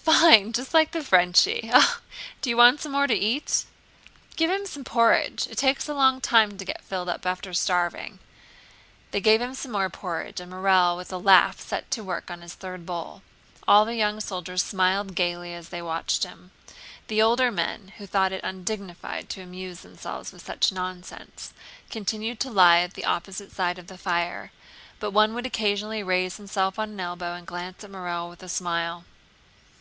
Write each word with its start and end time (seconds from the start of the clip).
"Fine! 0.00 0.52
Just 0.52 0.74
like 0.74 0.90
the 0.90 1.02
Frenchie! 1.04 1.70
Oh, 1.72 1.80
ho 1.80 1.80
ho! 1.96 2.00
Do 2.42 2.50
you 2.50 2.56
want 2.56 2.80
some 2.80 2.90
more 2.92 3.06
to 3.06 3.14
eat?" 3.14 3.64
"Give 4.34 4.50
him 4.50 4.66
some 4.66 4.82
porridge: 4.82 5.46
it 5.48 5.58
takes 5.58 5.88
a 5.88 5.94
long 5.94 6.20
time 6.20 6.58
to 6.58 6.64
get 6.64 6.82
filled 6.82 7.08
up 7.08 7.24
after 7.24 7.52
starving." 7.54 8.18
They 9.12 9.20
gave 9.20 9.40
him 9.40 9.54
some 9.54 9.72
more 9.72 9.88
porridge 9.90 10.40
and 10.40 10.50
Morel 10.50 10.96
with 10.96 11.12
a 11.12 11.18
laugh 11.18 11.60
set 11.60 11.88
to 11.92 12.02
work 12.04 12.30
on 12.30 12.40
his 12.40 12.54
third 12.54 12.84
bowl. 12.84 13.22
All 13.68 13.84
the 13.84 13.94
young 13.94 14.20
soldiers 14.20 14.62
smiled 14.62 15.14
gaily 15.14 15.54
as 15.54 15.68
they 15.68 15.82
watched 15.82 16.24
him. 16.24 16.50
The 17.06 17.22
older 17.22 17.52
men, 17.52 17.92
who 17.98 18.06
thought 18.06 18.32
it 18.32 18.42
undignified 18.42 19.28
to 19.30 19.42
amuse 19.42 19.80
themselves 19.80 20.32
with 20.32 20.44
such 20.44 20.72
nonsense, 20.72 21.52
continued 21.90 22.40
to 22.40 22.50
lie 22.50 22.78
at 22.80 22.94
the 22.94 23.04
opposite 23.04 23.52
side 23.52 23.78
of 23.78 23.86
the 23.86 23.98
fire, 23.98 24.50
but 24.98 25.12
one 25.12 25.34
would 25.34 25.46
occasionally 25.46 26.02
raise 26.02 26.38
himself 26.38 26.76
on 26.78 26.90
an 26.90 27.00
elbow 27.00 27.34
and 27.34 27.46
glance 27.46 27.84
at 27.84 27.90
Morel 27.90 28.28
with 28.28 28.42
a 28.42 28.48
smile. 28.48 29.04